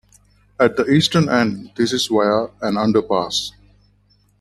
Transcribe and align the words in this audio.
At 0.59 0.77
the 0.77 0.89
eastern 0.89 1.29
end 1.29 1.73
this 1.77 1.93
is 1.93 2.07
via 2.07 2.45
an 2.63 2.73
underpass. 2.73 3.51